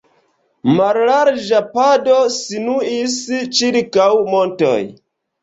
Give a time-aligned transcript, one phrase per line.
[0.77, 3.19] Mallarĝa pado sinuis
[3.59, 4.75] ĉirkaŭ montoj.